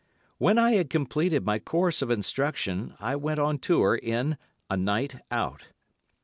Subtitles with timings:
[0.39, 5.17] When I had completed my course of instruction, I went on tour in "A Night
[5.29, 5.65] Out."